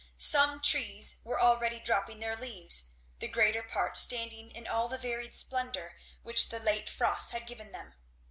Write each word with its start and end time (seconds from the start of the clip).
Some 0.17 0.61
trees 0.63 1.17
were 1.23 1.39
already 1.39 1.79
dropping 1.79 2.21
their 2.21 2.35
leaves; 2.35 2.87
the 3.19 3.27
greater 3.27 3.61
part 3.61 3.99
standing 3.99 4.49
in 4.49 4.65
all 4.65 4.87
the 4.87 4.97
varied 4.97 5.35
splendour 5.35 5.95
which 6.23 6.49
the 6.49 6.57
late 6.59 6.89
frosts 6.89 7.29
had 7.29 7.45
given 7.45 7.71
them. 7.71 7.93